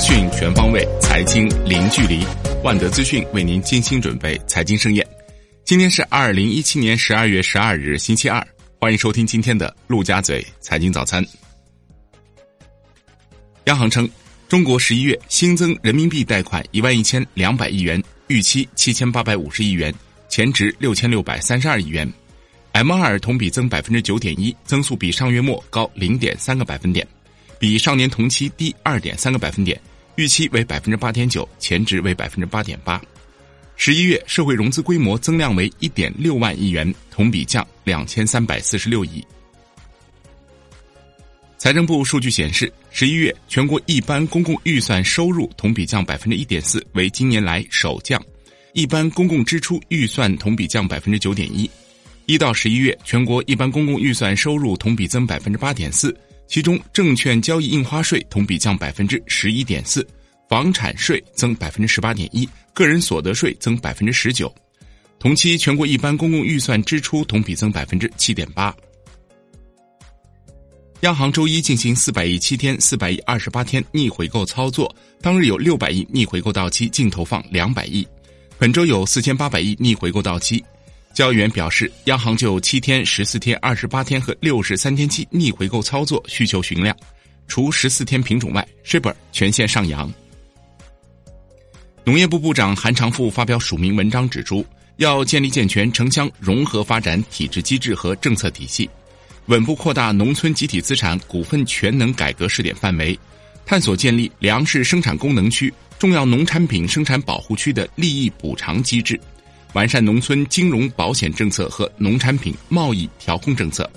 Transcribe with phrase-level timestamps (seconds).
[0.00, 2.24] 讯全方位，财经零距离。
[2.64, 5.06] 万德资讯为您精心准备财经盛宴。
[5.62, 8.44] 今天是二零一七年十二月十二日，星期二。
[8.80, 11.22] 欢迎收听今天的陆家嘴财经早餐。
[13.64, 14.08] 央行称，
[14.48, 19.94] 中国十一月新增人民币贷款一万一千两百亿元，预期七千八百五十亿元，
[20.30, 22.10] 前值六千六百三十二亿元。
[22.72, 27.06] M 二同比增百分之九点一，增速比上月末高零点三个百分点，
[27.58, 29.78] 比上年同期低二点三个百分点，
[30.20, 33.00] 预期为百分之八点九，前值为百分之八点八。
[33.76, 39.24] 十一月社会融资规模增量为一点六万亿元，同比降两千三百四十六亿。
[41.56, 48.20] 财政部数据显示，十一月全国一般公共预算收入同比降百分之一点四，为今年来首降；
[48.74, 51.70] 一般公共支出预算同比降百分之九点一。
[52.26, 56.14] 一到十一月，全国一般公共预算收入同比增百分之八点四，
[56.50, 60.04] 其中证券交易印花税同比降百分之十一点四，
[60.48, 64.52] 房产税增百分之十八点一，个人所得税增百分之十九。
[65.20, 68.74] 同期全国一般公共预算支出同比增百分之七点八。
[71.02, 74.92] 央行周一进行四百亿七天、四百亿二十八天逆回购操作，
[75.22, 78.04] 当日有六百亿逆回购到期，净投放两百亿；
[78.58, 80.64] 本周有四千八百亿逆回购到期。
[81.12, 86.96] 交易员表示，央行就七天、十四天、二十八天和六十三天期逆回购操作需求询量，
[87.48, 90.10] 除十四天品种外，shibor 全线上扬。
[92.04, 94.64] 农业部部长韩长赋发表署名文章指出，
[94.96, 98.88] 要建立健全城乡融合发展体制机制和政策体系，
[99.46, 103.18] 稳步扩大农村集体资产股份全能改革试点范围，
[103.66, 109.20] 探索建立粮食生产功能区、重要农产品生产保护区的利益补偿机制。
[109.72, 113.88] 完善农村金融保险政策和农产品贸易调控政策。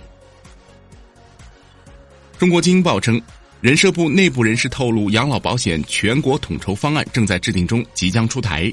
[2.37, 3.21] 中国经营报称，
[3.61, 8.71] 人社部内部人士透露，养老保险全国统筹方案正在制定中，即将出台。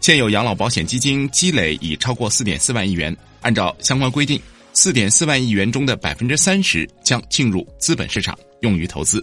[0.00, 4.40] 现有养老保险基金积累已超过四点四万亿元，按照相关规定，
[4.72, 9.22] 四点四万亿元中的百分之三十将进入资本市场，用于投资。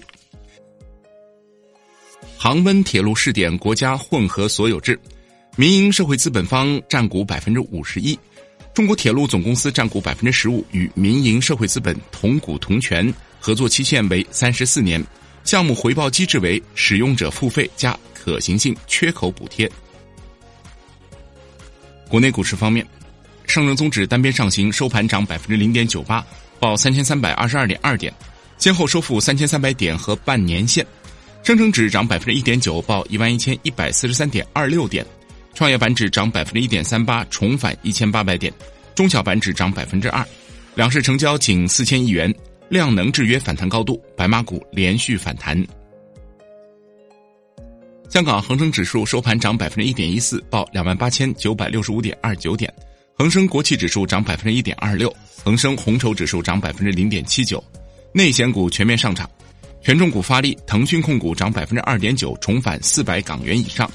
[2.37, 4.97] 杭温铁路试点国家混合所有制。
[5.59, 8.17] 民营社会资本方占股百分之五十一，
[8.73, 15.05] 中国铁路总公司占股百分之十五，与民营社会资本同股同权，合作期限为三十四年，
[15.43, 19.69] 项目回报机制为使用者付费加可行性缺口补贴。
[22.07, 22.87] 国内股市方面，
[23.45, 26.25] 上证综指单边上行，收盘涨百分之零点九八，
[26.57, 28.13] 报三千三百二十二点二点，
[28.59, 30.87] 先后收复三千三百点和半年线。
[31.43, 35.05] 深成指涨百分之一点九，报一万一千一百四十三点二六点。
[35.53, 38.53] 创业板指涨百分之一点三八，重返一千八百点；
[38.95, 40.25] 中小板指涨百分之二，
[40.75, 42.33] 两市成交仅四千亿元，
[42.69, 45.61] 量能制约反弹高度，白马股连续反弹。
[48.09, 52.71] 香港恒生指数收盘涨百分之一点一四，报两万八千九百六十五点二九点；
[53.17, 57.63] 恒生国企指数涨百分之一点二六，恒生红筹指数涨百分之零点七九。
[58.11, 59.29] 内险股全面上涨，
[59.81, 63.89] 权重股发力，腾讯控股涨百分之二点九，重返四百港元以上。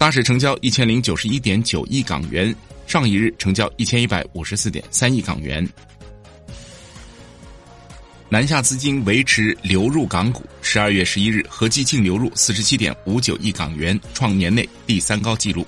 [0.00, 2.56] 大市成交一千零九十一点九亿港元，
[2.86, 5.68] 上一日成交一千一百五十四点三亿港元。
[8.26, 15.66] 南下资金维持流入港股，十二月十一日合计净流入四十七点五九亿港元，创年内第三高纪录。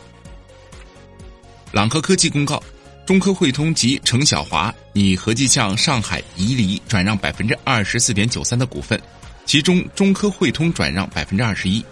[1.71, 2.63] 朗科科技公告，
[3.05, 8.99] 中科汇通及程小华拟合计向上海宜黎转让百分之二十四点九三的股份，
[9.45, 11.85] 其中中科汇通转让百分之二十一。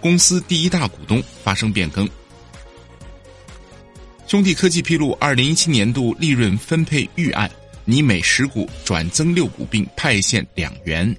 [0.00, 2.08] 公司第一大股东发生变更。
[4.26, 7.50] 兄弟科技披露，二零一七年度利润分配预案，
[7.84, 11.16] 拟每十股转增六股，并派现两元。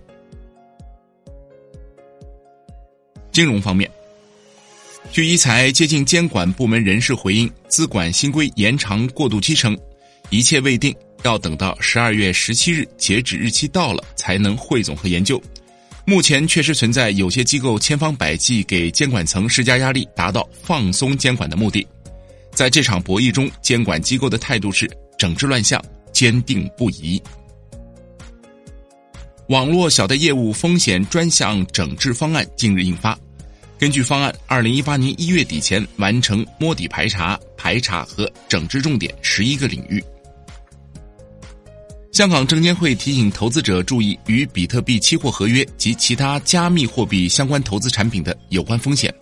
[3.32, 3.90] 金融方面，
[5.12, 9.78] 据一财接近监管部门人士回应，资管新规延长过渡期称，
[10.30, 15.42] 一切未定，要等到十二月十七日截止日期到了，才能汇总和研究。
[16.10, 21.86] 目前确实存在有些机构千方百计给监管层施加压力，达到放松监管的目的。
[22.54, 25.84] 在这场博弈中，监管机构的态度是整治乱象，
[26.14, 27.22] 坚定不移。
[29.50, 33.20] 网络小贷业务风险专项整治方案近日印发，
[33.78, 40.02] 根据方案，二零一八年一月底前完成摸底排查、排查和整治重点十一个领域。
[42.12, 49.14] 香港证监会提醒投资者注意与比特币期货合约及其他加密货币相关投资产品的有关风险，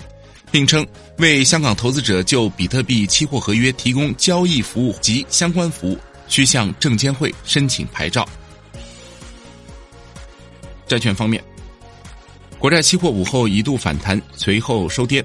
[0.50, 0.86] 并称
[1.18, 5.98] 为香港投资者就比特币期货合约提供交易服务及相关服务，
[6.28, 8.28] 需向证监会申请牌照。
[10.88, 11.44] 债券方面。
[12.58, 15.24] 国债期货午后一度反弹，随后收跌。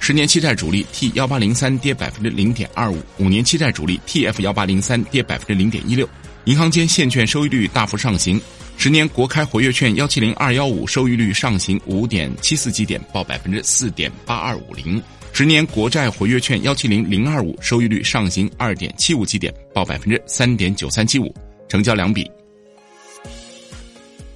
[0.00, 6.06] 十年期债主力 T 幺八零三跌百分之零点二五，五年期债主力 TF 幺八零三跌百分之零点一六。
[6.46, 8.40] 银行间现券收益率大幅上行，
[8.76, 15.00] 十年国开活跃券幺七零二幺五收益率上行五点七四基点，报百分之四点八二五零；
[15.32, 21.32] 十年国债活跃券幺七零零二五收益率上行二点七五基点，报百分之三点九三七五。
[21.68, 22.30] 成交两笔。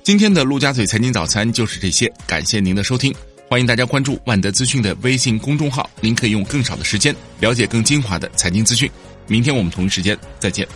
[0.02, 3.12] 今天的陆家嘴财经早餐就是这些，感谢您的收听。
[3.48, 8.90] 欢迎大家关注万德资讯的微信公众号，您可以用更少的时间了解更精华的财经资讯。
[9.26, 10.66] 明天我们同一时间再见。